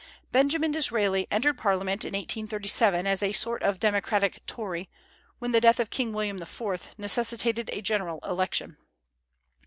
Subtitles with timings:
[0.31, 4.89] Benjamin Disraeli entered Parliament in 1837, as a sort of democratic Tory,
[5.37, 6.89] when the death of King William IV.
[6.97, 8.77] necessitated a general election.